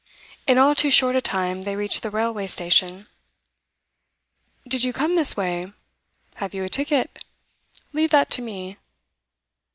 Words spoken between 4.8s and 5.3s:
you come